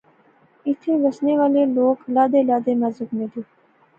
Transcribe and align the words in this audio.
ایتھیں 0.65 0.97
بسنے 1.03 1.31
رہنے 1.31 1.37
والے 1.39 1.65
لوک 1.73 1.97
لادے 2.13 2.41
لادے 2.47 2.73
مذہب 2.83 3.09
نے 3.17 3.25
دے 3.33 3.41